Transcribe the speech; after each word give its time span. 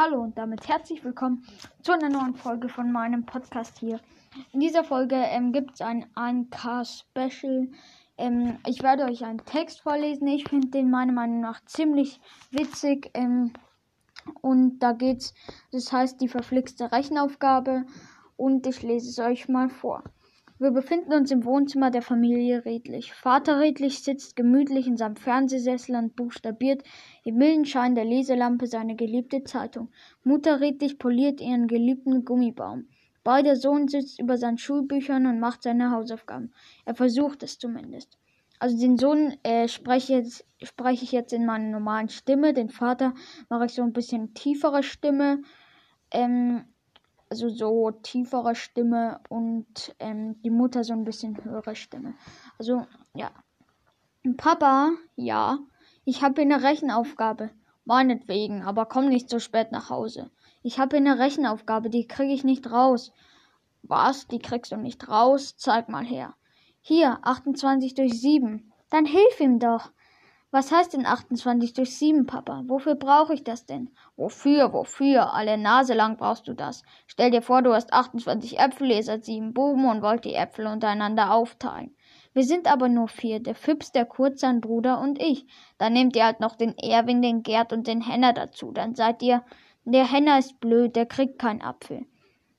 Hallo 0.00 0.22
und 0.22 0.38
damit 0.38 0.68
herzlich 0.68 1.02
willkommen 1.02 1.44
zu 1.82 1.90
einer 1.90 2.08
neuen 2.08 2.36
Folge 2.36 2.68
von 2.68 2.92
meinem 2.92 3.26
Podcast 3.26 3.80
hier. 3.80 3.98
In 4.52 4.60
dieser 4.60 4.84
Folge 4.84 5.16
ähm, 5.16 5.50
gibt 5.50 5.74
es 5.74 5.80
ein 5.80 6.06
1K-Special. 6.14 7.66
Ähm, 8.16 8.58
ich 8.64 8.84
werde 8.84 9.06
euch 9.06 9.24
einen 9.24 9.44
Text 9.44 9.80
vorlesen. 9.80 10.28
Ich 10.28 10.48
finde 10.48 10.68
den 10.68 10.88
meiner 10.88 11.12
Meinung 11.12 11.40
nach 11.40 11.64
ziemlich 11.64 12.20
witzig. 12.52 13.10
Ähm, 13.14 13.52
und 14.40 14.78
da 14.78 14.92
geht's, 14.92 15.34
das 15.72 15.92
heißt 15.92 16.20
die 16.20 16.28
verflixte 16.28 16.92
Rechenaufgabe. 16.92 17.84
Und 18.36 18.68
ich 18.68 18.84
lese 18.84 19.08
es 19.08 19.18
euch 19.18 19.48
mal 19.48 19.68
vor. 19.68 20.04
Wir 20.60 20.72
befinden 20.72 21.12
uns 21.12 21.30
im 21.30 21.44
Wohnzimmer 21.44 21.92
der 21.92 22.02
Familie 22.02 22.64
Redlich. 22.64 23.12
Vater 23.12 23.60
Redlich 23.60 24.02
sitzt 24.02 24.34
gemütlich 24.34 24.88
in 24.88 24.96
seinem 24.96 25.14
Fernsehsessel 25.14 25.94
und 25.94 26.16
buchstabiert 26.16 26.82
im 27.22 27.36
milden 27.36 27.64
Schein 27.64 27.94
der 27.94 28.04
Leselampe 28.04 28.66
seine 28.66 28.96
geliebte 28.96 29.44
Zeitung. 29.44 29.92
Mutter 30.24 30.60
Redlich 30.60 30.98
poliert 30.98 31.40
ihren 31.40 31.68
geliebten 31.68 32.24
Gummibaum. 32.24 32.88
Beider 33.22 33.54
Sohn 33.54 33.86
sitzt 33.86 34.18
über 34.20 34.36
seinen 34.36 34.58
Schulbüchern 34.58 35.26
und 35.26 35.38
macht 35.38 35.62
seine 35.62 35.92
Hausaufgaben. 35.92 36.52
Er 36.84 36.96
versucht 36.96 37.44
es 37.44 37.60
zumindest. 37.60 38.18
Also 38.58 38.76
den 38.76 38.96
Sohn 38.96 39.36
äh, 39.44 39.68
spreche, 39.68 40.24
spreche 40.60 41.04
ich 41.04 41.12
jetzt 41.12 41.32
in 41.32 41.46
meiner 41.46 41.70
normalen 41.70 42.08
Stimme. 42.08 42.52
Den 42.52 42.70
Vater 42.70 43.14
mache 43.48 43.66
ich 43.66 43.74
so 43.74 43.82
ein 43.82 43.92
bisschen 43.92 44.34
tiefere 44.34 44.82
Stimme. 44.82 45.40
Ähm, 46.10 46.64
also 47.30 47.48
so 47.48 47.90
tiefere 47.90 48.54
Stimme 48.54 49.20
und 49.28 49.94
ähm, 49.98 50.40
die 50.42 50.50
Mutter 50.50 50.84
so 50.84 50.92
ein 50.92 51.04
bisschen 51.04 51.42
höhere 51.44 51.76
Stimme. 51.76 52.14
Also 52.58 52.86
ja. 53.14 53.30
Papa, 54.36 54.92
ja, 55.16 55.58
ich 56.04 56.22
habe 56.22 56.42
eine 56.42 56.62
Rechenaufgabe. 56.62 57.50
Meinetwegen, 57.84 58.62
aber 58.62 58.84
komm 58.84 59.08
nicht 59.08 59.30
so 59.30 59.38
spät 59.38 59.72
nach 59.72 59.88
Hause. 59.88 60.30
Ich 60.62 60.78
habe 60.78 60.98
eine 60.98 61.18
Rechenaufgabe, 61.18 61.88
die 61.88 62.06
kriege 62.06 62.34
ich 62.34 62.44
nicht 62.44 62.70
raus. 62.70 63.12
Was? 63.82 64.26
Die 64.26 64.38
kriegst 64.38 64.72
du 64.72 64.76
nicht 64.76 65.08
raus? 65.08 65.56
Zeig 65.56 65.88
mal 65.88 66.04
her. 66.04 66.34
Hier, 66.80 67.18
28 67.22 67.94
durch 67.94 68.20
7. 68.20 68.70
Dann 68.90 69.06
hilf 69.06 69.40
ihm 69.40 69.58
doch. 69.58 69.90
Was 70.50 70.72
heißt 70.72 70.94
denn 70.94 71.04
28 71.04 71.74
durch 71.74 71.98
7, 71.98 72.24
Papa? 72.24 72.62
Wofür 72.66 72.94
brauche 72.94 73.34
ich 73.34 73.44
das 73.44 73.66
denn? 73.66 73.90
Wofür, 74.16 74.72
wofür? 74.72 75.34
Alle 75.34 75.58
Nase 75.58 75.92
lang 75.92 76.16
brauchst 76.16 76.48
du 76.48 76.54
das. 76.54 76.84
Stell 77.06 77.30
dir 77.30 77.42
vor, 77.42 77.60
du 77.60 77.74
hast 77.74 77.92
28 77.92 78.58
Äpfel, 78.58 78.90
ihr 78.90 79.02
seid 79.02 79.26
sieben 79.26 79.52
Buben 79.52 79.84
und 79.84 80.00
wollt 80.00 80.24
die 80.24 80.32
Äpfel 80.32 80.66
untereinander 80.66 81.34
aufteilen. 81.34 81.94
Wir 82.32 82.44
sind 82.44 82.66
aber 82.66 82.88
nur 82.88 83.08
vier, 83.08 83.40
der 83.40 83.54
Fips, 83.54 83.92
der 83.92 84.06
Kurz, 84.06 84.40
sein 84.40 84.62
Bruder 84.62 85.00
und 85.00 85.20
ich. 85.20 85.44
Dann 85.76 85.92
nehmt 85.92 86.16
ihr 86.16 86.24
halt 86.24 86.40
noch 86.40 86.56
den 86.56 86.78
Erwin, 86.78 87.20
den 87.20 87.42
Gerd 87.42 87.74
und 87.74 87.86
den 87.86 88.00
Henner 88.00 88.32
dazu. 88.32 88.72
Dann 88.72 88.94
seid 88.94 89.22
ihr, 89.22 89.44
der 89.84 90.10
Henner 90.10 90.38
ist 90.38 90.60
blöd, 90.60 90.96
der 90.96 91.04
kriegt 91.04 91.38
keinen 91.38 91.60
Apfel. 91.60 92.06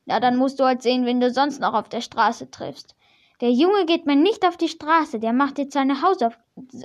Ja, 0.05 0.19
dann 0.19 0.35
musst 0.35 0.59
du 0.59 0.65
halt 0.65 0.83
sehen, 0.83 1.07
wen 1.07 1.19
du 1.19 1.31
sonst 1.31 1.59
noch 1.59 1.73
auf 1.73 1.89
der 1.89 2.01
Straße 2.01 2.51
triffst. 2.51 2.95
Der 3.41 3.51
Junge 3.51 3.85
geht 3.85 4.05
mir 4.05 4.15
nicht 4.15 4.45
auf 4.45 4.57
die 4.57 4.67
Straße, 4.67 5.19
der 5.19 5.33
macht 5.33 5.57
jetzt 5.57 5.73
seine 5.73 6.01
Hausauf 6.01 6.37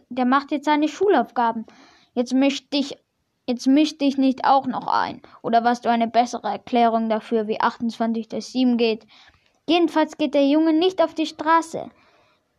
der 0.08 0.24
macht 0.24 0.52
jetzt 0.52 0.66
seine 0.66 0.88
Schulaufgaben. 0.88 1.66
Jetzt 2.14 2.32
misch 2.32 2.68
dich 2.70 2.96
jetzt 3.46 3.66
misch 3.66 3.98
dich 3.98 4.16
nicht 4.16 4.44
auch 4.44 4.66
noch 4.66 4.86
ein. 4.86 5.20
Oder 5.42 5.64
was 5.64 5.82
du 5.82 5.90
eine 5.90 6.08
bessere 6.08 6.48
Erklärung 6.48 7.08
dafür, 7.08 7.46
wie 7.46 7.60
28 7.60 8.28
durch 8.28 8.46
7 8.46 8.78
geht. 8.78 9.06
Jedenfalls 9.68 10.16
geht 10.16 10.34
der 10.34 10.46
Junge 10.46 10.72
nicht 10.72 11.02
auf 11.02 11.14
die 11.14 11.26
Straße. 11.26 11.90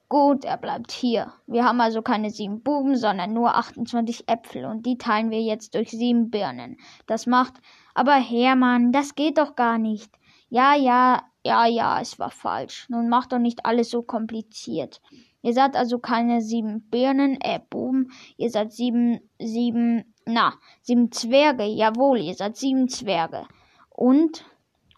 Gut, 0.10 0.46
er 0.46 0.58
bleibt 0.58 0.92
hier. 0.92 1.34
Wir 1.48 1.66
haben 1.66 1.82
also 1.82 2.04
keine 2.04 2.30
sieben 2.30 2.62
Buben, 2.62 2.96
sondern 2.96 3.34
nur 3.34 3.56
28 3.56 4.30
Äpfel 4.30 4.66
und 4.66 4.86
die 4.86 5.00
teilen 5.00 5.32
wir 5.32 5.42
jetzt 5.42 5.74
durch 5.74 5.90
sieben 5.90 6.30
Birnen. 6.30 6.78
Das 7.08 7.26
macht. 7.26 7.56
Aber 7.96 8.14
Hermann, 8.14 8.92
das 8.92 9.16
geht 9.16 9.40
doch 9.40 9.56
gar 9.56 9.80
nicht. 9.80 10.12
Ja, 10.50 10.76
ja, 10.76 11.24
ja, 11.46 11.68
ja, 11.68 12.02
es 12.02 12.18
war 12.18 12.32
falsch. 12.32 12.88
Nun 12.90 13.08
macht 13.08 13.32
doch 13.32 13.38
nicht 13.38 13.68
alles 13.68 13.92
so 13.92 14.02
kompliziert. 14.02 15.00
Ihr 15.44 15.54
seid 15.54 15.76
also 15.76 16.00
keine 16.00 16.42
sieben 16.42 16.90
Birnen, 16.90 17.40
äh, 17.40 17.60
Buben. 17.70 18.12
Ihr 18.36 18.50
seid 18.50 18.74
sieben, 18.74 19.20
sieben, 19.40 20.16
na, 20.26 20.56
sieben 20.82 21.12
Zwerge. 21.12 21.66
Jawohl, 21.66 22.18
ihr 22.18 22.34
seid 22.34 22.58
sieben 22.58 22.90
Zwerge. 22.90 23.46
Und, 23.92 24.44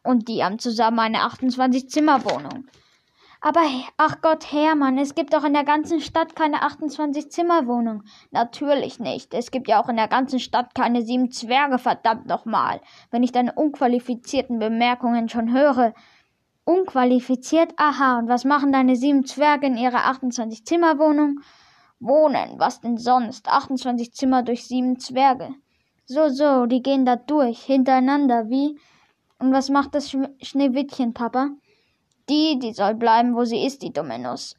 und 0.04 0.30
die 0.30 0.42
haben 0.42 0.58
zusammen 0.58 1.00
eine 1.00 1.18
28-Zimmer-Wohnung. 1.18 2.70
Aber, 3.42 3.62
ach 3.98 4.22
Gott, 4.22 4.52
Hermann, 4.52 4.98
es 4.98 5.16
gibt 5.16 5.34
doch 5.34 5.44
in 5.44 5.54
der 5.54 5.66
ganzen 5.66 6.00
Stadt 6.00 6.34
keine 6.34 6.64
28-Zimmer-Wohnung. 6.64 8.04
Natürlich 8.32 9.00
nicht. 9.00 9.34
Es 9.34 9.52
gibt 9.52 9.68
ja 9.68 9.82
auch 9.82 9.90
in 9.90 9.98
der 9.98 10.08
ganzen 10.08 10.40
Stadt 10.40 10.74
keine 10.74 11.02
sieben 11.02 11.30
Zwerge, 11.30 11.78
verdammt 11.78 12.26
nochmal. 12.26 12.80
Wenn 13.12 13.24
ich 13.24 13.34
deine 13.34 13.52
unqualifizierten 13.52 14.60
Bemerkungen 14.60 15.28
schon 15.28 15.52
höre. 15.52 15.94
Unqualifiziert? 16.68 17.72
Aha, 17.78 18.20
und 18.20 18.28
was 18.28 18.44
machen 18.44 18.74
deine 18.74 18.98
sieben 18.98 19.24
Zwerge 19.24 19.68
in 19.68 19.78
ihrer 19.78 20.00
28-Zimmer-Wohnung? 20.12 21.40
Wohnen, 22.02 22.60
was 22.60 22.82
denn 22.82 22.98
sonst? 22.98 23.48
28 23.48 24.12
Zimmer 24.12 24.44
durch 24.44 24.68
sieben 24.68 25.00
Zwerge. 25.00 25.56
So, 26.04 26.28
so, 26.28 26.66
die 26.66 26.82
gehen 26.82 27.06
da 27.06 27.16
durch, 27.16 27.64
hintereinander, 27.64 28.50
wie? 28.50 28.78
Und 29.40 29.54
was 29.54 29.70
macht 29.70 29.96
das 29.96 30.10
Sch 30.10 30.18
Schneewittchen, 30.42 31.14
Papa? 31.14 31.52
Die, 32.28 32.60
die 32.60 32.74
soll 32.74 32.96
bleiben, 32.96 33.34
wo 33.34 33.46
sie 33.46 33.66
ist, 33.66 33.82
die 33.82 33.94
dumme 33.94 34.20
Nuss. 34.20 34.58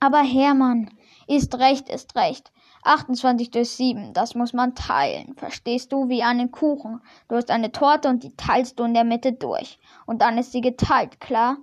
Aber 0.00 0.22
Hermann, 0.22 0.90
ist 1.28 1.56
recht, 1.60 1.88
ist 1.88 2.16
recht. 2.16 2.50
28 2.82 3.52
durch 3.52 3.70
7, 3.70 4.12
das 4.12 4.34
muss 4.34 4.52
man 4.52 4.74
teilen. 4.74 5.36
Verstehst 5.36 5.92
du, 5.92 6.08
wie 6.08 6.24
einen 6.24 6.50
Kuchen. 6.50 7.00
Du 7.28 7.36
hast 7.36 7.52
eine 7.52 7.70
Torte 7.70 8.08
und 8.08 8.24
die 8.24 8.34
teilst 8.34 8.80
du 8.80 8.84
in 8.84 8.94
der 8.94 9.04
Mitte 9.04 9.32
durch. 9.32 9.78
Und 10.12 10.18
dann 10.18 10.36
ist 10.36 10.52
sie 10.52 10.60
geteilt, 10.60 11.20
klar? 11.20 11.56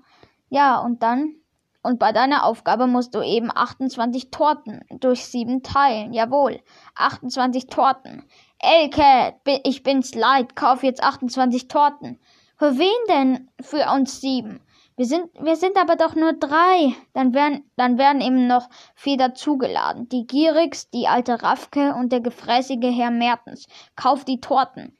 Ja, 0.49 0.79
und 0.79 1.03
dann? 1.03 1.35
Und 1.83 1.99
bei 1.99 2.11
deiner 2.11 2.45
Aufgabe 2.45 2.87
musst 2.87 3.13
du 3.13 3.21
eben 3.21 3.51
28 3.55 4.31
Torten 4.31 4.83
durch 4.89 5.23
7 5.25 5.61
teilen. 5.61 6.13
Jawohl, 6.13 6.59
28 6.95 7.67
Torten. 7.67 8.23
Elke, 8.57 9.35
ich 9.63 9.83
bin's 9.83 10.15
leid, 10.15 10.55
kauf 10.55 10.81
jetzt 10.81 11.03
28 11.03 11.67
Torten. 11.67 12.19
Für 12.57 12.79
wen 12.79 12.89
denn? 13.07 13.51
Für 13.61 13.91
uns 13.93 14.19
sieben. 14.19 14.61
Wir 14.95 15.05
sind, 15.05 15.29
wir 15.39 15.55
sind 15.55 15.77
aber 15.77 15.95
doch 15.95 16.15
nur 16.15 16.33
drei. 16.33 16.95
Dann 17.13 17.35
werden, 17.35 17.69
dann 17.75 17.99
werden 17.99 18.19
eben 18.19 18.47
noch 18.47 18.67
vier 18.95 19.17
dazugeladen. 19.17 20.09
Die 20.09 20.25
Gierigs, 20.25 20.89
die 20.89 21.07
alte 21.07 21.43
Raffke 21.43 21.93
und 21.93 22.11
der 22.11 22.21
gefräßige 22.21 22.97
Herr 22.97 23.11
Mertens. 23.11 23.67
Kauf 23.95 24.25
die 24.25 24.41
Torten. 24.41 24.97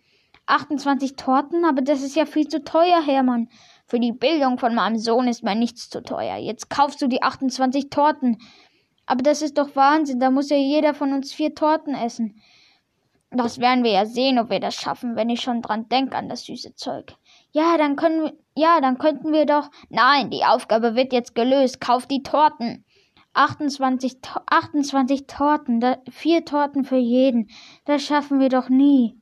28 0.50 1.16
Torten? 1.16 1.66
Aber 1.66 1.82
das 1.82 2.02
ist 2.02 2.16
ja 2.16 2.26
viel 2.26 2.48
zu 2.48 2.64
teuer, 2.64 3.02
Hermann. 3.06 3.50
Für 3.86 4.00
die 4.00 4.12
Bildung 4.12 4.60
von 4.60 4.76
meinem 4.76 4.98
Sohn 4.98 5.28
ist 5.28 5.44
mir 5.44 5.56
nichts 5.56 5.90
zu 5.90 6.02
teuer. 6.02 6.38
Jetzt 6.38 6.70
kaufst 6.70 7.02
du 7.02 7.08
die 7.08 7.24
28 7.24 7.90
Torten. 7.90 8.38
Aber 9.06 9.24
das 9.24 9.42
ist 9.42 9.58
doch 9.58 9.76
Wahnsinn. 9.76 10.20
Da 10.20 10.30
muss 10.30 10.50
ja 10.50 10.58
jeder 10.58 10.94
von 10.94 11.14
uns 11.14 11.34
vier 11.34 11.56
Torten 11.56 11.96
essen. 11.96 12.42
Das 13.32 13.60
werden 13.60 13.84
wir 13.84 13.92
ja 13.92 14.06
sehen, 14.06 14.40
ob 14.40 14.50
wir 14.50 14.60
das 14.60 14.76
schaffen, 14.76 15.16
wenn 15.16 15.30
ich 15.30 15.42
schon 15.42 15.62
dran 15.62 15.88
denke 15.90 16.16
an 16.16 16.30
das 16.30 16.46
süße 16.46 16.76
Zeug. 16.76 17.16
Ja, 17.52 17.78
dann 17.78 17.96
können 17.96 18.24
wir, 18.24 18.34
ja, 18.56 18.82
dann 18.82 18.98
könnten 18.98 19.32
wir 19.32 19.46
doch. 19.46 19.70
Nein, 19.90 20.32
die 20.32 20.46
Aufgabe 20.46 20.96
wird 20.96 21.14
jetzt 21.14 21.36
gelöst. 21.36 21.80
Kauf 21.80 22.08
die 22.08 22.24
Torten. 22.24 22.86
28, 23.34 24.18
28 24.48 25.28
Torten, 25.28 25.80
da, 25.80 25.98
vier 26.10 26.44
Torten 26.44 26.84
für 26.84 26.98
jeden. 26.98 27.50
Das 27.86 28.04
schaffen 28.04 28.40
wir 28.40 28.50
doch 28.50 28.70
nie. 28.70 29.20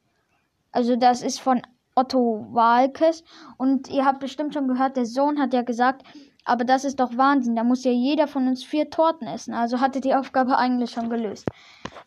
Also 0.72 0.95
das 0.95 1.22
ist 1.22 1.39
von 1.39 1.61
Otto 1.95 2.47
Walkes 2.51 3.23
und 3.57 3.89
ihr 3.89 4.05
habt 4.05 4.19
bestimmt 4.19 4.53
schon 4.53 4.67
gehört, 4.67 4.97
der 4.97 5.05
Sohn 5.05 5.39
hat 5.39 5.53
ja 5.53 5.63
gesagt, 5.63 6.03
aber 6.45 6.63
das 6.63 6.85
ist 6.85 7.00
doch 7.00 7.17
Wahnsinn, 7.17 7.55
da 7.55 7.63
muss 7.63 7.83
ja 7.83 7.91
jeder 7.91 8.28
von 8.28 8.47
uns 8.47 8.63
vier 8.63 8.89
Torten 8.89 9.27
essen. 9.27 9.53
Also 9.53 9.81
hatte 9.81 10.00
die 10.00 10.16
Aufgabe 10.16 10.57
eigentlich 10.57 10.91
schon 10.91 11.09
gelöst. 11.09 11.45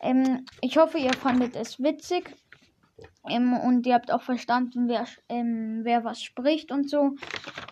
Ähm, 0.00 0.46
ich 0.62 0.78
hoffe, 0.78 0.98
ihr 0.98 1.12
fandet 1.12 1.56
es 1.56 1.78
witzig. 1.82 2.34
Ähm, 3.28 3.52
und 3.52 3.86
ihr 3.86 3.94
habt 3.94 4.10
auch 4.10 4.22
verstanden, 4.22 4.88
wer, 4.88 5.04
ähm, 5.28 5.80
wer 5.82 6.04
was 6.04 6.22
spricht 6.22 6.72
und 6.72 6.88
so. 6.88 7.16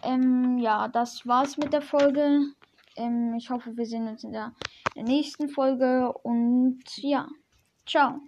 Ähm, 0.02 0.58
ja, 0.58 0.88
das 0.88 1.26
war's 1.26 1.56
mit 1.56 1.72
der 1.72 1.82
Folge. 1.82 2.42
Ähm, 2.96 3.34
ich 3.34 3.48
hoffe, 3.48 3.76
wir 3.76 3.86
sehen 3.86 4.06
uns 4.06 4.24
in 4.24 4.32
der, 4.32 4.52
in 4.94 5.06
der 5.06 5.14
nächsten 5.14 5.48
Folge. 5.48 6.12
Und 6.22 6.82
ja, 6.98 7.28
ciao. 7.86 8.20